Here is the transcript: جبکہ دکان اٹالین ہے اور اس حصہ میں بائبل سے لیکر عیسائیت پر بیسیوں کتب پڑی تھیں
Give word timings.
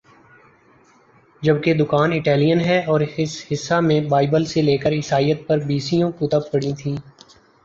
جبکہ 1.41 1.73
دکان 1.73 2.13
اٹالین 2.13 2.59
ہے 2.59 2.79
اور 2.85 3.01
اس 3.17 3.35
حصہ 3.51 3.79
میں 3.81 3.99
بائبل 4.09 4.45
سے 4.45 4.61
لیکر 4.61 4.91
عیسائیت 4.93 5.47
پر 5.47 5.59
بیسیوں 5.67 6.11
کتب 6.19 6.51
پڑی 6.51 6.73
تھیں 6.79 6.95